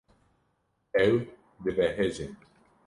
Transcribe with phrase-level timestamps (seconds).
[1.03, 1.15] Ew
[1.63, 2.25] dibehece.